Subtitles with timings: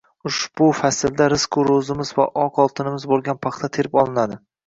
[0.27, 4.43] Ushbu faslda rizqu ro‘zimiz va oq oltinimiz bo‘lgan paxta terib olinadi